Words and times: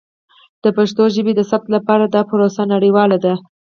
د 0.63 0.65
پښتو 0.77 1.03
ژبې 1.15 1.33
د 1.35 1.41
ثبت 1.49 1.67
لپاره 1.75 2.05
دا 2.07 2.21
پروسه 2.29 2.61
نړیواله 2.73 3.17
ده. 3.25 3.33